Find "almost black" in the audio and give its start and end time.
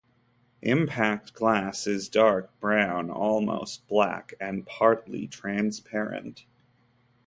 3.11-4.33